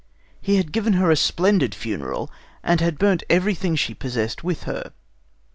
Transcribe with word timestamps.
He 0.41 0.55
had 0.55 0.71
given 0.71 0.93
her 0.93 1.11
a 1.11 1.15
splendid 1.15 1.75
funeral, 1.75 2.31
and 2.63 2.81
had 2.81 2.97
burnt 2.97 3.21
everything 3.29 3.75
she 3.75 3.93
possessed 3.93 4.43
with 4.43 4.63
her. 4.63 4.93